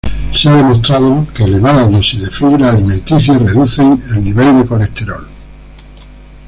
[0.35, 5.27] Se ha demostrado que elevadas dosis de fibra alimenticia reducen el nivel de colesterol.